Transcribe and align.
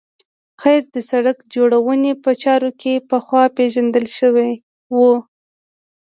قیر 0.61 0.83
د 0.95 0.97
سرک 1.09 1.37
جوړونې 1.53 2.11
په 2.23 2.31
چارو 2.43 2.71
کې 2.81 2.93
پخوا 3.09 3.43
پیژندل 3.57 4.05
شوی 4.17 4.51
و 4.97 4.99